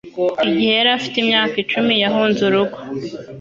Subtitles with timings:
[0.47, 2.77] Igihe yari afite imyaka icumi yahunze urugo